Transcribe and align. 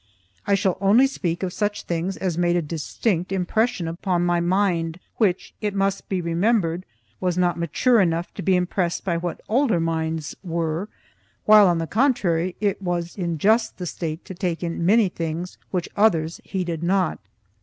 I 0.47 0.55
shall 0.55 0.79
only 0.81 1.05
speak 1.05 1.43
of 1.43 1.53
such 1.53 1.83
things 1.83 2.17
as 2.17 2.35
made 2.35 2.55
a 2.55 2.61
distinct 2.63 3.31
impression 3.31 3.87
upon 3.87 4.25
my 4.25 4.39
mind, 4.39 4.99
which, 5.17 5.53
it 5.61 5.75
must 5.75 6.09
be 6.09 6.21
remembered, 6.21 6.85
was 7.19 7.37
not 7.37 7.59
mature 7.59 8.01
enough 8.01 8.33
to 8.33 8.41
be 8.41 8.55
impressed 8.55 9.05
by 9.05 9.15
what 9.17 9.41
older 9.47 9.79
minds 9.79 10.35
were, 10.43 10.89
while 11.45 11.67
on 11.67 11.77
the 11.77 11.85
contrary 11.85 12.55
it 12.59 12.81
was 12.81 13.15
in 13.15 13.37
just 13.37 13.77
the 13.77 13.85
state 13.85 14.25
to 14.25 14.33
take 14.33 14.63
in 14.63 14.83
many 14.83 15.07
things 15.07 15.59
which 15.69 15.87
others 15.95 16.41
heeded 16.43 16.81
not. 16.81 17.19